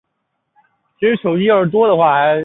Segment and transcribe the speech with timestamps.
[0.99, 1.77] 徐以任之子。